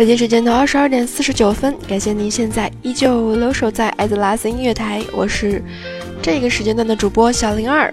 [0.00, 5.62] 北京时间的二十二点四十九分，感谢您现在依旧留守在爱德拉斯音乐台，我是
[6.22, 7.92] 这个时间段的主播小灵儿。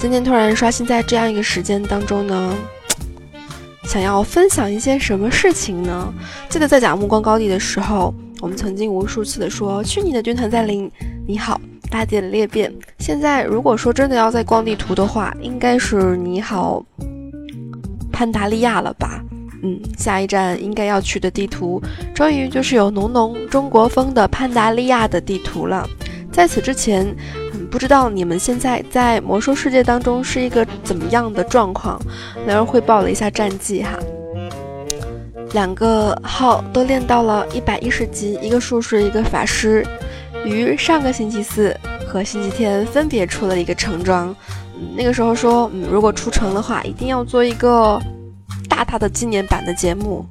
[0.00, 2.52] 今天突然刷新在这样一个时间当中呢，
[3.84, 6.12] 想要分享一些什么事情呢？
[6.48, 10.90] 记得在讲目光高地的时候，我们曾经无数次的说：“去你的军团在临，
[11.24, 16.84] 你好，大地的裂变。”现在如果说真的要在逛地图的话，应该是你好。
[18.20, 19.24] 潘达利亚了吧？
[19.62, 21.82] 嗯，下一站应该要去的地图，
[22.14, 25.88] 终于就是有浓浓中国风的潘达利亚的地图了。
[26.30, 27.06] 在此之前，
[27.54, 31.98] 嗯，不知道你们现在在魔兽世界当中是一个怎么样的状况？
[32.46, 33.98] 来儿汇报了一下战绩哈，
[35.54, 39.82] 两个号都练到了一百一十级，一个术士，一个法师，
[40.44, 41.74] 于上个星期四
[42.06, 44.36] 和星期天分别出了一个橙装。
[44.96, 48.00] 那个时候说，嗯，如果出城的话，一定要做一个
[48.68, 50.24] 大大的纪念版的节目。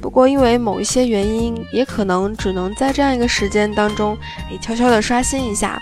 [0.00, 4.16] 不过因为某一些原因，也可能只能在这样一个时间当中，
[4.50, 5.80] 诶，悄悄的刷新一下，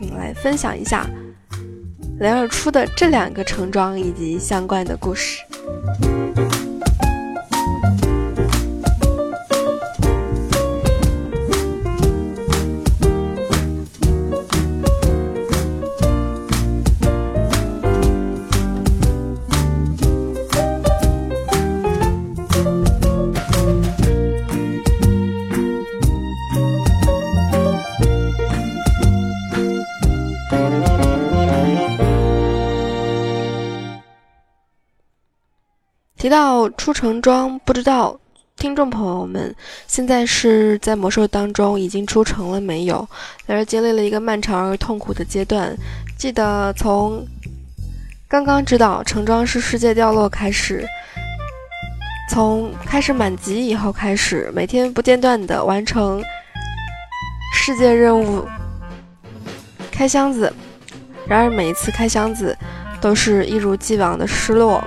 [0.00, 1.08] 嗯，来分享一下
[2.18, 5.42] 雷尔出的这两个橙装以及相关的故事。
[36.32, 38.18] 到出城装，不知道
[38.56, 39.54] 听众朋友们
[39.86, 43.06] 现在是在魔兽当中已经出城了没有？
[43.46, 45.76] 在这经历了一个漫长而痛苦的阶段。
[46.16, 47.22] 记得从
[48.26, 50.86] 刚刚知道城装是世界掉落开始，
[52.30, 56.24] 从开始满级以后开始，每天不间断的完成
[57.54, 58.48] 世界任务，
[59.90, 60.50] 开箱子。
[61.26, 62.56] 然而每一次开箱子，
[63.02, 64.82] 都是一如既往的失落。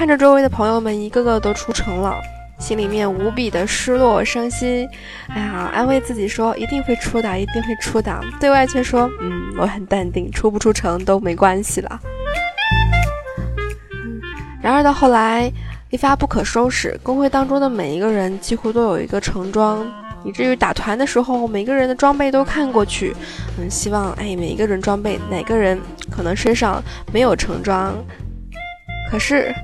[0.00, 2.18] 看着周围的朋友们一个个都出城了，
[2.58, 4.88] 心里面无比的失落伤心。
[5.28, 8.18] 哎呀，安慰自己说一定会出的，一定会出的。
[8.40, 12.00] 对外却说，嗯，我很淡定，出不出城都没关系了。
[14.62, 15.52] 然而到后来
[15.90, 19.86] 一发不可收拾，公会当中的每一个人几乎都有一个橙装，
[20.24, 23.14] 以至于打团的时候，每个人的装备都看过去，
[23.58, 25.78] 嗯，希望哎每一个人装备哪个人
[26.10, 27.94] 可能身上没有橙装，
[29.10, 29.54] 可是。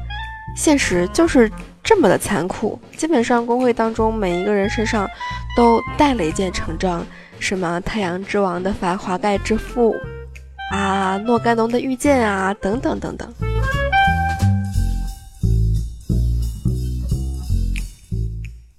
[0.55, 1.51] 现实就是
[1.83, 5.09] 这么的残酷，基本上工会当中每一个人身上
[5.57, 7.05] 都带了一件橙装，
[7.39, 9.95] 什么太阳之王的繁华盖之父
[10.73, 13.33] 啊，诺甘农的御剑啊，等等等等。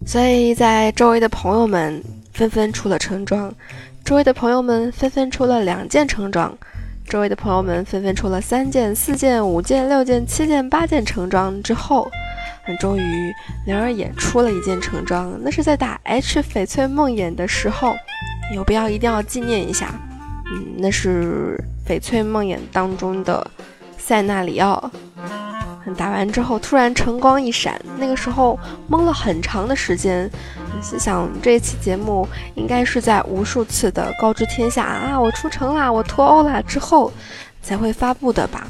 [0.05, 2.03] 所以在周围的朋友们
[2.34, 3.53] 纷纷出了橙装，
[4.03, 6.57] 周围的朋友们纷纷出了两件橙装。
[7.07, 12.09] 周围的朋友们纷纷出了三件、四件、五件、六件、七件、八件橙装之后，
[12.79, 13.34] 终于
[13.66, 15.34] 灵儿也出了一件橙装。
[15.41, 17.96] 那是在打 H 翡翠梦魇的时候，
[18.53, 19.94] 有必要一定要纪念一下。
[20.51, 21.57] 嗯，那是
[21.88, 23.50] 翡翠梦魇当中的
[23.97, 24.91] 塞纳里奥。
[25.96, 28.59] 打完之后突然橙光一闪，那个时候
[28.90, 30.29] 懵了很长的时间。
[30.82, 37.12] 心想这一期节目应该是在无数次的告知天下啊，我出城啦，我脱欧啦之后
[37.62, 38.68] 才会发布的吧？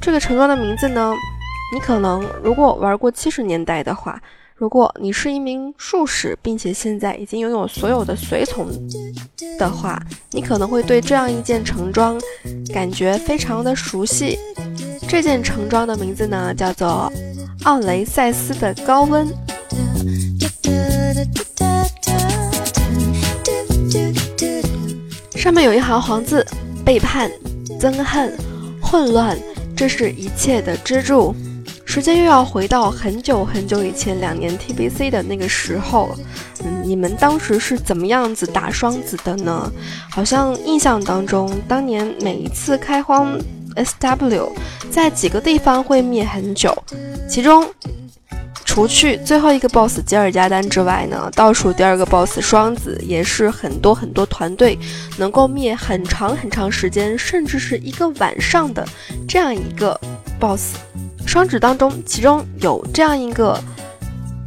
[0.00, 1.14] 这个橙装的名字呢？
[1.72, 4.20] 你可能如果玩过七十年代的话，
[4.54, 8.68] 如果你是一名术士，并且现在已经拥有所有的随从
[9.58, 10.00] 的话，
[10.30, 12.20] 你可能会对这样一件橙装
[12.72, 14.38] 感觉非常的熟悉。
[15.08, 17.10] 这件橙装的名字呢，叫做
[17.64, 19.26] 奥雷塞斯的高温。
[25.44, 26.42] 上面有一行黄字：
[26.86, 27.30] 背叛、
[27.78, 28.34] 憎恨、
[28.80, 29.38] 混乱，
[29.76, 31.34] 这是一切的支柱。
[31.84, 36.16] 时间又要回到很久很久以前，两年 TBC 的那个时候。
[36.64, 39.70] 嗯，你们当时是怎么样子打双子的呢？
[40.10, 43.38] 好像印象当中，当年每一次开荒
[43.76, 44.48] SW，
[44.90, 46.74] 在几个地方会灭很久，
[47.28, 47.68] 其中。
[48.74, 54.76] 除去最后一个 boss 吉尔加丹之外呢，倒数第二个 boss 双子也是很多很多团队
[55.16, 58.84] 能够灭很长很长时间，甚至是一个晚上的
[59.28, 59.96] 这样一个
[60.40, 60.74] boss。
[61.24, 63.62] 双子当中，其中有这样一个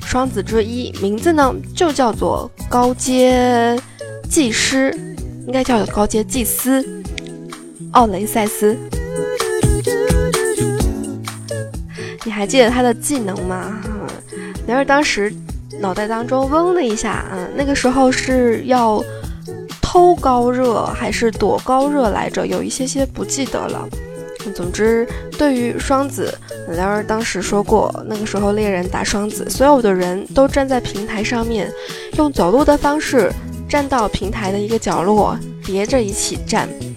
[0.05, 3.79] 双子之一，名字呢就叫做高阶
[4.29, 4.93] 祭师，
[5.45, 6.85] 应该叫高阶祭司
[7.91, 8.77] 奥雷塞斯。
[12.25, 13.81] 你还记得他的技能吗？
[14.67, 15.33] 灵儿当时
[15.79, 19.01] 脑袋当中嗡了一下，嗯，那个时候是要
[19.81, 22.45] 偷高热还是躲高热来着？
[22.45, 23.87] 有一些些不记得了。
[24.53, 26.33] 总之，对于双子，
[26.69, 31.71] 灵儿当时说过，那个时候猎人打双子，所有的人都站在平台上面，
[32.17, 33.31] 用走路的方式
[33.67, 36.67] 站到平台的一个角落，叠着一起站。
[36.81, 36.95] 嗯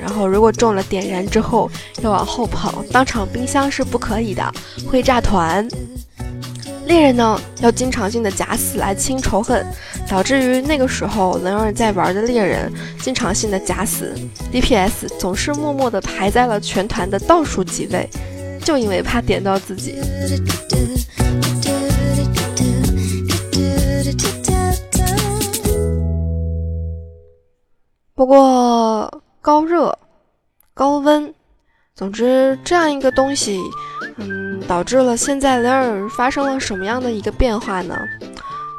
[0.00, 1.70] 然后，如果中了点燃之后，
[2.00, 4.52] 要往后跑，当场冰箱是不可以的，
[4.88, 5.66] 会炸团。
[6.92, 9.66] 猎人呢，要经常性的假死来清仇恨，
[10.06, 14.14] 导致于那个时候，能让人在玩的猎人经常性的假死
[14.52, 18.06] ，DPS 总是默默的排在了全团的倒数几位，
[18.62, 19.94] 就因为怕点到自己。
[28.14, 29.10] 不过。
[29.44, 29.98] 高热、
[30.72, 31.34] 高温，
[31.96, 33.58] 总之这样一个东西，
[34.18, 37.96] 嗯，导致了现在灵儿发生了什么样的一个变化呢？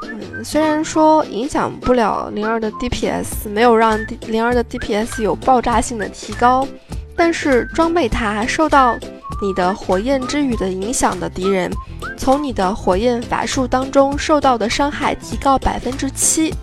[0.03, 3.97] 嗯，虽然说影响不了灵儿的 DPS，没有让
[4.27, 6.67] 灵儿的 DPS 有爆炸性的提高，
[7.15, 8.97] 但是装备它受到
[9.41, 11.71] 你的火焰之雨的影响的敌人，
[12.17, 16.53] 从你的火焰法术当中受到的伤害提高百分之七。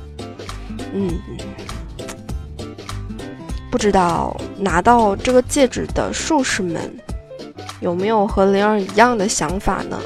[0.92, 1.10] 嗯。
[3.70, 6.92] 不知道拿到这个戒指的术士们
[7.80, 9.98] 有没有和灵儿一样的想法呢？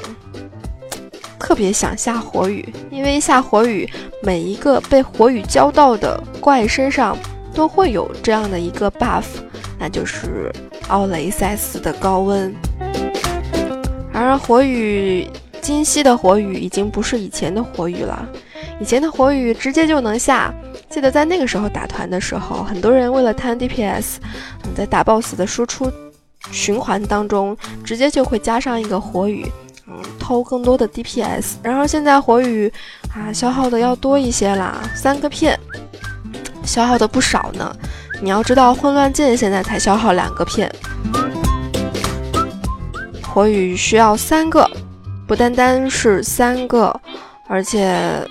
[1.37, 3.87] 特别想下火雨，因为下火雨，
[4.23, 7.15] 每一个被火雨浇到的怪身上
[7.53, 9.25] 都会有这样的一个 buff，
[9.77, 10.51] 那就是
[10.87, 12.51] 奥雷塞斯的高温。
[14.11, 15.29] 而火雨
[15.61, 18.27] 今夕的火雨已经不是以前的火雨了，
[18.79, 20.51] 以前的火雨直接就能下。
[20.89, 24.15] 记得在那个时候打团的时候，很多人为了贪 DPS，
[24.73, 25.91] 在打 BOSS 的输出
[26.51, 29.45] 循环当中，直接就会加上一个火雨，
[29.87, 31.55] 嗯，偷更多的 DPS。
[31.61, 32.71] 然后现在火雨
[33.13, 35.59] 啊，消耗的要多一些啦，三个片，
[36.63, 37.75] 消耗的不少呢。
[38.21, 40.73] 你要知道，混乱剑现在才消耗两个片，
[43.21, 44.69] 火雨需要三个，
[45.27, 46.99] 不单单是三个，
[47.47, 48.25] 而且。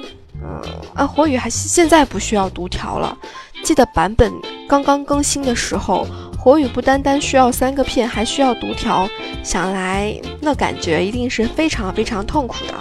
[0.47, 0.61] 嗯
[0.95, 3.17] 啊，火雨还现在不需要读条了。
[3.65, 4.31] 记得版本
[4.69, 6.07] 刚刚更新的时候，
[6.45, 9.09] 火雨不单单需要三个片，还需要读条。
[9.43, 12.75] 想来那感觉一定是非常非常痛苦的。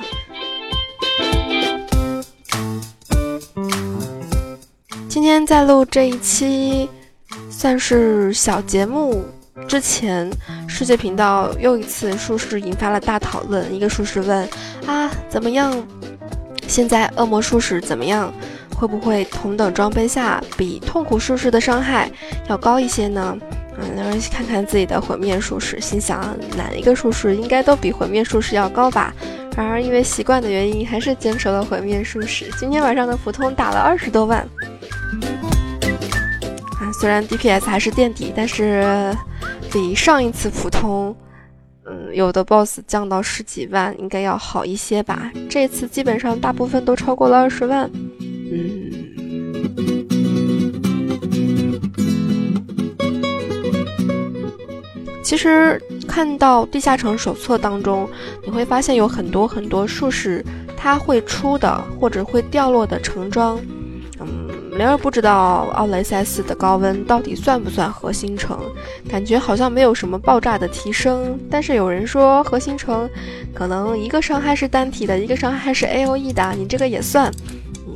[5.08, 6.90] 今天在录这一期
[7.50, 9.24] 算是小节目
[9.66, 10.30] 之前，
[10.68, 13.74] 世界频道又一次术士引发了大讨论。
[13.74, 14.46] 一个术士问
[14.86, 15.74] 啊，怎么样？
[16.68, 18.34] 现在恶魔术士怎么样？
[18.76, 22.12] 会不会同等装备下比痛苦术士的伤害
[22.50, 23.38] 要高一些呢？
[24.22, 29.14] 看看自己的毁灭术士，心想哪一个术士应该都比毁灭术士要高吧。
[29.56, 32.52] 然而因为习惯的原因，还是坚持了毁灭术士。
[32.58, 34.40] 今天晚上的普通打了二十多万。
[36.80, 39.16] 啊，虽然 DPS 还是垫底，但是
[39.72, 41.16] 比上一次普通。
[41.86, 45.30] 嗯，有的 boss 降到十几万，应该要好一些吧。
[45.50, 47.92] 这次基本上大部分都超过了二十万。
[48.22, 49.03] 嗯，
[55.24, 58.08] 其实看到地下城手册当中，
[58.44, 63.58] 你会发现有很多很多术士他会出的或者会掉落的橙装。
[64.20, 68.60] 嗯灵儿不知道奥雷塞斯的高温到底算不算核心城，
[69.08, 71.40] 感觉好像没有什么爆炸的提升。
[71.48, 73.08] 但是有人说核心城
[73.54, 77.32] 可能一个伤害是单体的，一个伤害是 A O E 的，你这个也算。
[77.86, 77.96] 嗯，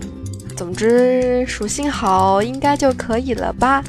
[0.56, 3.84] 总之属性好应该就可以了吧。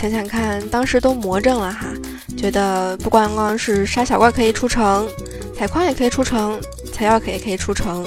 [0.00, 1.92] 想想看，当时都魔怔了哈，
[2.34, 5.06] 觉得不光光是杀小怪可以出城，
[5.54, 6.58] 采矿也可以出城。
[6.90, 8.06] 采药可以可以出城，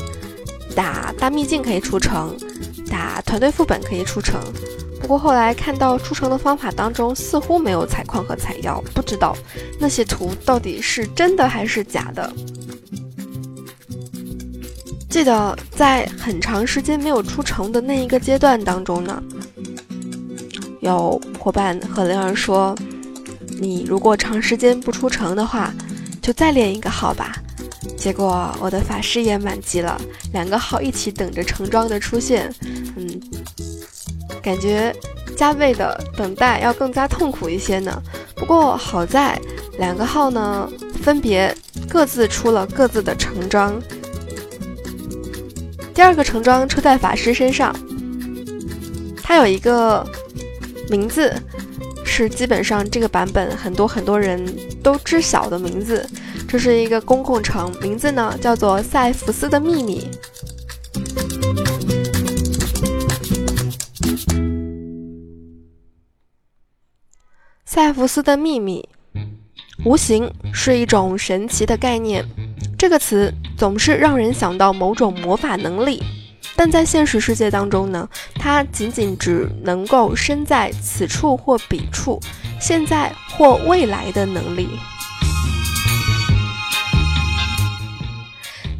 [0.75, 2.35] 打大秘境可以出城，
[2.89, 4.41] 打团队副本可以出城。
[5.00, 9.38] 不过后来看到出城的方法当中似乎没有采矿和采药，不知道
[9.79, 12.33] 那些图到底是真的还是假的。
[15.12, 19.21] 记得在很长时间没有出城的那一个阶段当中呢，
[20.81, 22.73] 有伙伴和灵儿说
[23.59, 25.73] ：“你如果长时间不出城的话，
[26.21, 27.35] 就再练一个号吧。”
[28.00, 30.00] 结果我的法师也满级了，
[30.31, 32.50] 两个号一起等着橙装的出现，
[32.95, 33.19] 嗯，
[34.41, 34.95] 感觉
[35.35, 38.01] 加倍的等待要更加痛苦一些呢。
[38.38, 39.38] 不过好在
[39.77, 40.69] 两个号呢，
[41.01, 41.53] 分别
[41.89, 43.77] 各自出了各自的橙装。
[45.93, 47.75] 第二个橙装出在法师身上，
[49.21, 50.07] 它有一个
[50.89, 51.33] 名字。
[52.05, 54.45] 是基本上这个版本很多很多人
[54.83, 56.07] 都知晓的名字。
[56.47, 60.07] 这是一个公共城，名字呢叫做塞福斯的秘密。
[67.65, 68.87] 塞福斯的秘密，
[69.83, 72.23] 无形是一种神奇的概念。
[72.77, 76.03] 这个词总是让人想到某种魔法能力，
[76.55, 82.19] 但在现实世界当中呢，它仅仅只能够身在此处或彼处，
[82.60, 84.69] 现在或未来的能力。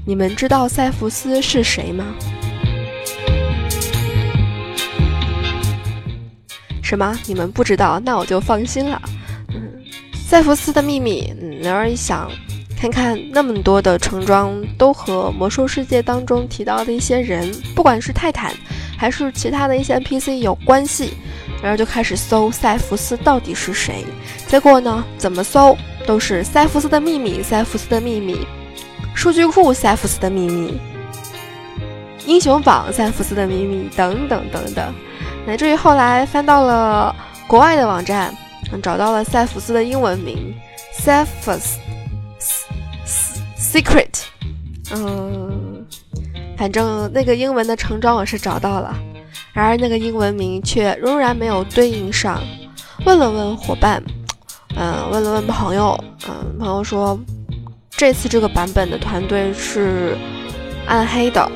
[0.06, 2.06] 你们知道塞弗斯是谁吗？
[6.84, 7.18] 什么？
[7.25, 8.00] 你们不知道？
[8.00, 9.01] 那我就放心了。
[9.50, 9.84] 嗯，
[10.27, 11.34] 塞弗斯的秘密。
[11.42, 12.30] 嗯，然而一想，
[12.84, 18.52] 看看那么多的橙装都和魔兽世界当中提到的一些人，不管是泰坦
[18.98, 21.13] 还是其他的一些 NPC 有关系，
[21.62, 24.04] 然后就开始搜塞弗斯到底是谁。
[24.48, 28.46] 结果呢，怎么搜都是塞弗斯的秘密，塞弗斯的秘密，
[29.16, 30.78] 数据库塞弗斯的秘密，
[32.25, 34.94] 英雄榜塞弗斯的秘密，等等等等。
[35.46, 37.16] 乃至于后来翻到了
[37.48, 38.36] 国外的网站，
[38.82, 40.54] 找到了塞弗斯的英文名
[40.92, 41.80] s e p h u s
[43.74, 44.25] Secret。
[44.92, 45.84] 嗯，
[46.56, 48.96] 反正那个英文的成装我是找到了，
[49.51, 52.39] 然而那个英文名却仍然没有对应上。
[53.03, 54.03] 问了问伙伴，
[54.75, 55.98] 嗯，问了问朋友，
[56.30, 57.20] 嗯，朋友说
[57.89, 60.15] 这次这个版本的团队是
[60.86, 61.51] 暗黑的。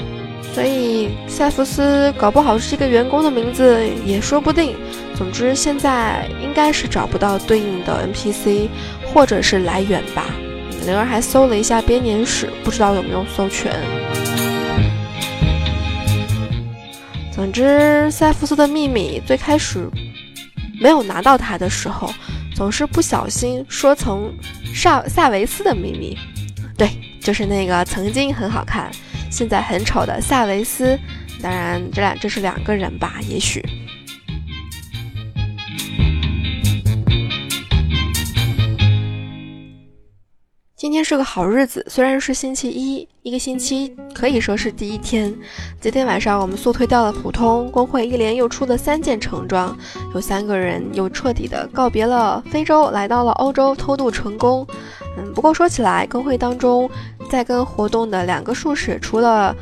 [0.56, 4.76] 所以塞弗斯搞不好是一个员工的名字也说不定。
[5.14, 8.70] 总之现在应该是找不到对应的 NPC
[9.14, 10.26] 或者是来源吧。
[10.86, 13.74] 灵儿还搜了一下编年史，不知道有没有搜全。
[17.32, 19.88] 总之，塞福斯的秘密最开始
[20.80, 22.12] 没有拿到它的时候，
[22.56, 24.34] 总是不小心说成
[24.74, 26.18] 萨萨维斯的秘密。
[26.78, 28.90] 对，就是那个曾经很好看。
[29.30, 30.98] 现在很丑的萨维斯，
[31.42, 33.16] 当然这俩这是两个人吧？
[33.28, 33.64] 也许。
[40.88, 45.36] 今天是个好日子，虽然是星期一，一个星期可以说是第一天。
[45.82, 49.78] 今天晚上我们速推掉了普通工会，一连又出了三件橙装，
[50.16, 54.66] 有三个人又彻底的告别了非洲，来到了欧洲偷渡成功。
[55.18, 56.90] 嗯，不过说起来，工会当中
[57.30, 59.54] 在跟活动的两个术士，除了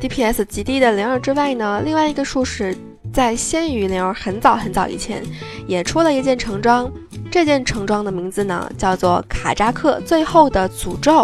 [0.00, 2.76] DPS 极低的灵儿之外呢，另外一个术士
[3.12, 5.22] 在先于灵儿很早很早以前
[5.68, 6.90] 也出了一件橙装，
[7.36, 11.22] 这件橙装的名字呢叫做卡扎克最后的诅咒。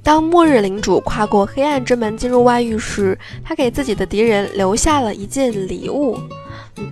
[0.00, 6.16] 当末日领主跨过黑暗之门进入外域时，他给自己的敌人留下了一件礼物。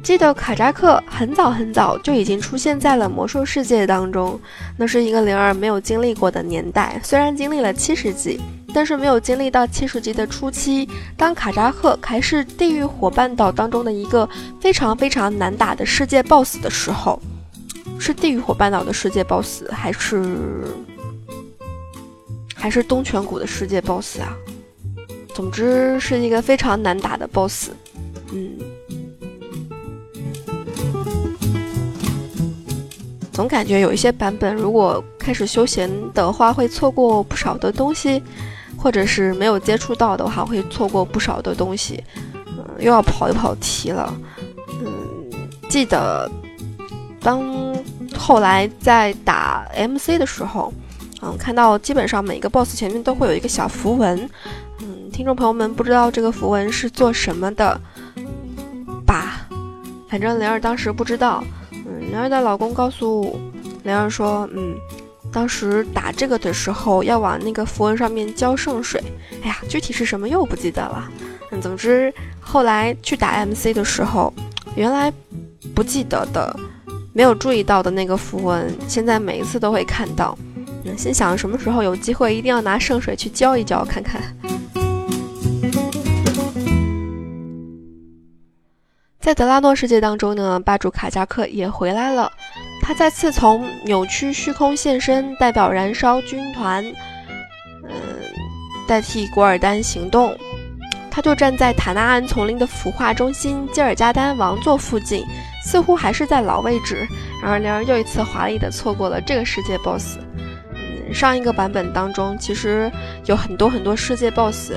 [0.02, 4.40] 记得卡扎克很早很早就已经出现在了魔兽世界当中，
[4.76, 7.00] 那是一个灵儿没有经历过的年代。
[7.04, 8.40] 虽然经历了七十级，
[8.74, 10.88] 但是没有经历到七十级的初期。
[11.16, 14.28] 当卡扎克还是地狱火半岛当中的一个
[14.60, 17.20] 非常非常难打的世界 BOSS 的时候，
[17.98, 20.64] 是地狱火半岛的世界 BOSS 还是
[22.54, 24.36] 还是东泉谷的世界 BOSS 啊？
[25.34, 27.70] 总之是一个非常难打的 BOSS。
[28.32, 28.58] 嗯。
[33.32, 38.20] 总感觉有一些版本，如果开始休闲的话，会错过不少的东西，
[38.78, 42.02] 或者是没有接触到的话，会错过不少的东西。
[42.46, 44.14] 嗯，又要跑一跑题了。
[44.80, 44.88] 嗯，
[45.68, 46.30] 记得
[47.20, 47.42] 当
[48.16, 50.72] 后来在打 MC 的时候，
[51.20, 54.18] 嗯，看到基本上每个 BOSS 前面都会有一个小符文。
[54.80, 57.80] 嗯，听众朋友们不知道这个符文是做什么的
[59.04, 59.46] 吧？
[60.08, 61.42] 反正灵儿当时不知道。
[61.72, 63.38] 嗯灵儿的老公告诉
[63.82, 64.74] 灵儿说：“嗯，
[65.32, 69.02] 当时打这个的时候要往那个符文上面浇圣水。
[69.42, 71.08] 哎呀，具体是什么又不记得了。
[71.50, 74.32] 嗯，总之后来去打 MC 的时候，
[74.74, 75.12] 原来
[75.74, 76.54] 不记得的、
[77.12, 80.36] 没有注意到的那个符文，现在每一次都会看到。
[80.84, 84.22] 嗯，心想什么时候有机会一定要拿圣水去浇一浇看看。”
[89.28, 92.32] 在德拉诺世界当中呢，霸主卡加克也回来了。
[92.80, 96.82] 他再次从扭曲虚空现身，代表燃烧军团，
[97.82, 97.90] 嗯，
[98.86, 100.34] 代替古尔丹行动。
[101.10, 105.26] 他就站在塔纳安丛林的孵化中心基尔加丹王座附近，
[105.62, 107.06] 似乎还是在老位置。
[107.42, 110.20] 然而，灵儿又一次华丽的错过了这个世界 BOSS。
[110.72, 112.90] 嗯，上一个版本当中其实
[113.26, 114.72] 有很多很多世界 BOSS，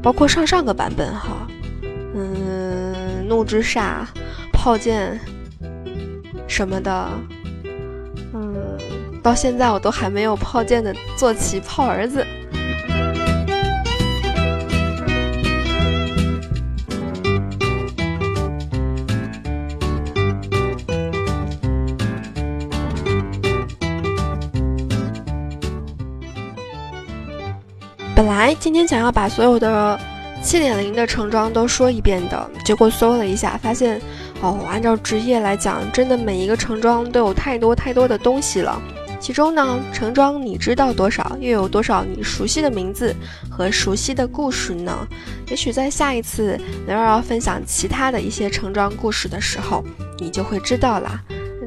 [0.00, 1.48] 包括上上个版本哈，
[2.14, 2.45] 嗯。
[3.26, 4.06] 怒之煞，
[4.52, 5.18] 炮舰
[6.48, 7.08] 什么的，
[8.32, 8.78] 嗯，
[9.22, 12.24] 到现在我都还没有炮舰的坐骑炮儿子。
[28.14, 29.98] 本来今天想要把所有的
[30.46, 34.00] 七点零的橙装都说一遍的，结果搜了一下，发现
[34.40, 38.80] 哦，按照职业来讲，真的每一个橙装都有太多太多的东西了。
[39.18, 43.12] 其中呢，橙装你知道多少，又有多少你熟悉的名字
[43.50, 44.96] 和熟悉的故事呢？
[45.48, 49.84] 也许在下一次刘儿要分享其他的一些橙装故事的时候，
[50.20, 51.20] 你就会知道啦。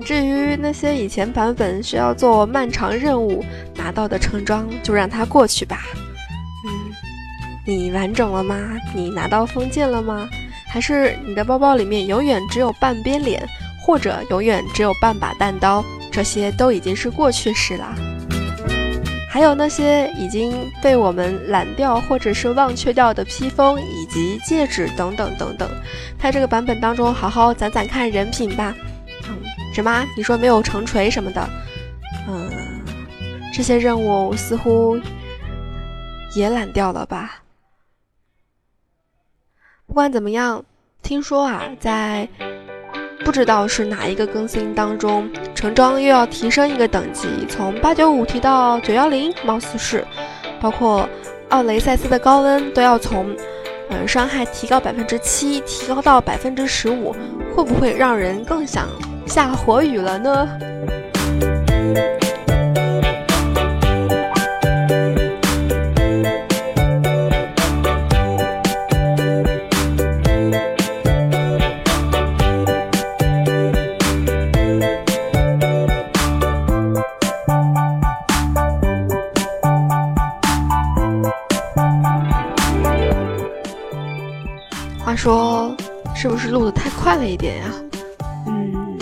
[0.06, 3.44] 至于那些以前版本需要做漫长任务
[3.76, 5.84] 拿到的橙装，就让它过去吧。
[7.70, 8.58] 你完整了吗？
[8.96, 10.28] 你拿到封建了吗？
[10.68, 13.48] 还是你的包包里面永远只有半边脸，
[13.80, 15.86] 或者永远只有半把弹刀？
[16.12, 17.96] 这些都已经是过去式了。
[19.30, 25.70] 还有那些已经被我们懒掉或者是忘却掉的披风以及戒指等等等等，
[26.20, 28.74] 在这个版本当中好好攒攒看人品吧。
[29.30, 29.38] 嗯，
[29.76, 30.04] 什么？
[30.18, 31.48] 你说没有成锤什么的？
[32.28, 32.50] 嗯，
[33.54, 35.00] 这些任务似乎
[36.36, 37.44] 也懒掉了吧？
[40.00, 40.64] 不管怎么样，
[41.04, 42.26] 听说啊，在
[43.26, 50.08] 不知道是哪一个更新当中，橙装又要提升一个等级，从八九五提到九幺零，貌似是，
[50.62, 51.06] 包括
[51.50, 53.36] 奥雷塞斯的高温都要从，
[53.90, 57.14] 嗯，伤害提高百分之七，提高到百分之十五，
[57.54, 58.88] 会不会让人更想
[59.26, 60.48] 下火雨了呢？
[87.20, 87.66] 了一点呀？
[88.48, 88.98] 嗯，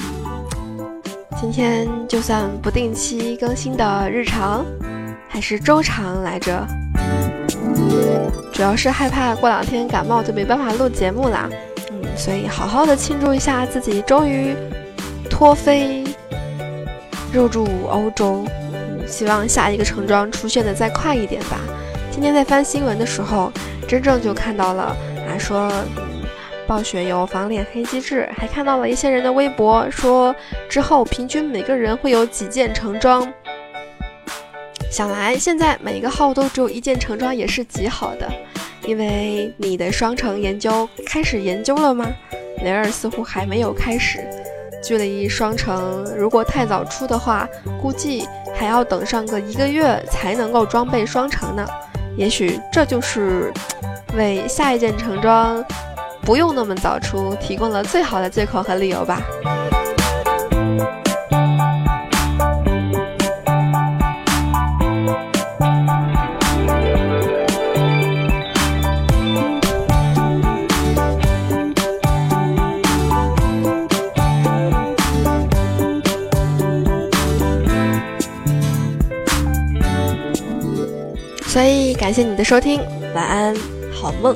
[1.39, 4.65] 今天就算不定期更新的日常，
[5.29, 6.67] 还是周长来着？
[8.51, 11.47] 主要是害怕过两天感冒就没办法录节目啦。
[11.91, 14.55] 嗯，所以好好的庆祝一下自己终于
[15.29, 16.03] 脱飞
[17.31, 18.43] 入住欧洲。
[19.05, 21.59] 希望下一个橙装出现的再快一点吧。
[22.11, 23.51] 今天在翻新闻的时候，
[23.87, 24.83] 真正就看到了
[25.29, 25.71] 啊说。
[26.67, 30.35] 暴雪有防脸黑机制，还看到了一些人的微博说，
[30.67, 33.31] 之后平均每个人会有几件橙装。
[34.91, 38.29] 想来现在每个号都只有一件橙装也是极好的，
[38.83, 42.05] 因为你的双城研究开始研究了吗？
[42.63, 44.19] 雷尔似乎还没有开始。
[44.83, 47.47] 距离双城如果太早出的话，
[47.81, 51.65] 估计还要等上个一个月才能够装备双城呢。
[52.17, 53.53] 也许这就是
[54.15, 55.63] 为下一件橙装。
[56.27, 59.21] 不用那么早出，提供了最好的借口和理由吧。
[81.45, 82.81] 所以感谢你的收听，
[83.15, 83.55] 晚安，
[83.93, 84.35] 好梦。